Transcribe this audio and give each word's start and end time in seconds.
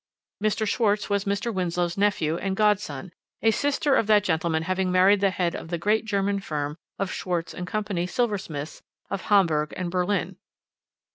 "Mr. 0.41 0.67
Schwarz 0.67 1.11
was 1.11 1.25
Mr. 1.25 1.53
Winslow's 1.53 1.95
nephew 1.95 2.35
and 2.37 2.55
godson, 2.57 3.13
a 3.43 3.51
sister 3.51 3.93
of 3.93 4.07
that 4.07 4.23
gentleman 4.23 4.63
having 4.63 4.91
married 4.91 5.21
the 5.21 5.29
head 5.29 5.53
of 5.55 5.67
the 5.67 5.77
great 5.77 6.05
German 6.05 6.39
firm 6.39 6.75
of 6.97 7.11
Schwarz 7.13 7.53
& 7.61 7.65
Co., 7.67 8.05
silversmiths, 8.07 8.81
of 9.11 9.21
Hamburg 9.25 9.75
and 9.77 9.91
Berlin. 9.91 10.37